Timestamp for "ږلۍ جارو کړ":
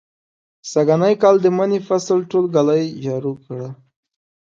2.55-3.59